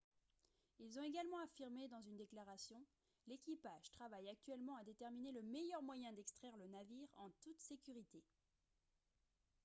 [0.79, 2.83] ils ont également affirmé dans une déclaration:
[3.27, 8.23] «l'équipage travaille actuellement à déterminer le meilleur moyen d'extraire le navire en toute sécurité»